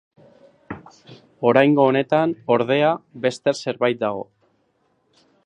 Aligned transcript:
Oraingo 1.49 1.85
honetan, 1.89 2.33
ordea, 2.57 2.91
beste 3.27 3.55
zerbait 3.67 4.01
dago. 4.07 4.27